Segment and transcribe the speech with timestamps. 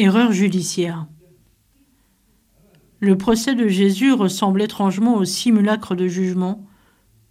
[0.00, 1.08] Erreur judiciaire.
[3.00, 6.64] Le procès de Jésus ressemble étrangement au simulacre de jugement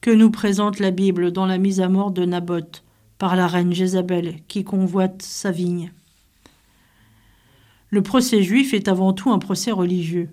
[0.01, 2.83] que nous présente la Bible dans la mise à mort de Naboth
[3.19, 5.93] par la reine Jézabel qui convoite sa vigne.
[7.89, 10.29] Le procès juif est avant tout un procès religieux.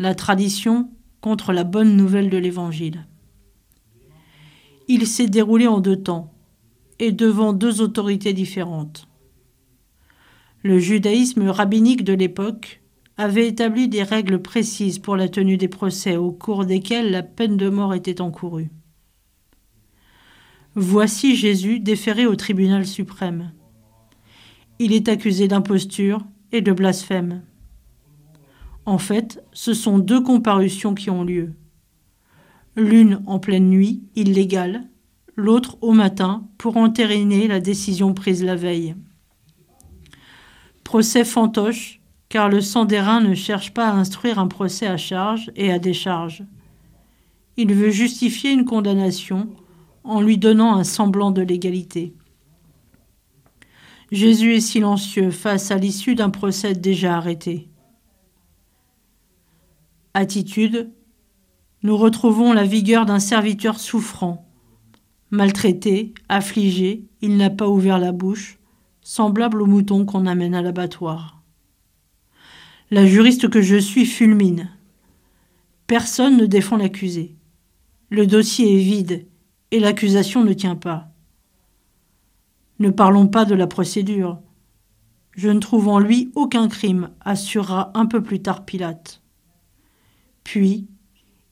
[0.00, 3.06] La tradition contre la bonne nouvelle de l'Évangile.
[4.88, 6.34] Il s'est déroulé en deux temps
[6.98, 9.08] et devant deux autorités différentes.
[10.64, 12.82] Le judaïsme rabbinique de l'époque
[13.16, 17.56] avait établi des règles précises pour la tenue des procès au cours desquels la peine
[17.56, 18.70] de mort était encourue.
[20.74, 23.52] Voici Jésus déféré au tribunal suprême.
[24.78, 27.42] Il est accusé d'imposture et de blasphème.
[28.84, 31.52] En fait, ce sont deux comparutions qui ont lieu.
[32.76, 34.88] L'une en pleine nuit, illégale,
[35.36, 38.94] l'autre au matin pour entériner la décision prise la veille.
[40.88, 45.50] Procès fantoche car le sang d'airain ne cherche pas à instruire un procès à charge
[45.54, 46.44] et à décharge.
[47.58, 49.50] Il veut justifier une condamnation
[50.02, 52.14] en lui donnant un semblant de légalité.
[54.12, 57.68] Jésus est silencieux face à l'issue d'un procès déjà arrêté.
[60.14, 60.90] Attitude
[61.82, 64.48] Nous retrouvons la vigueur d'un serviteur souffrant.
[65.30, 68.57] Maltraité, affligé, il n'a pas ouvert la bouche,
[69.08, 71.40] semblable au mouton qu'on amène à l'abattoir.
[72.90, 74.70] La juriste que je suis fulmine.
[75.86, 77.34] Personne ne défend l'accusé.
[78.10, 79.26] Le dossier est vide
[79.70, 81.08] et l'accusation ne tient pas.
[82.80, 84.42] Ne parlons pas de la procédure.
[85.32, 89.22] Je ne trouve en lui aucun crime, assurera un peu plus tard Pilate.
[90.44, 90.86] Puis,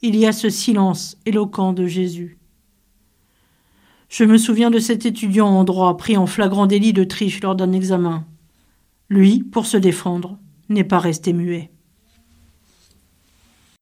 [0.03, 2.39] il y a ce silence éloquent de Jésus.
[4.09, 7.57] Je me souviens de cet étudiant en droit pris en flagrant délit de triche lors
[7.57, 8.25] d'un examen.
[9.09, 11.71] Lui, pour se défendre, n'est pas resté muet.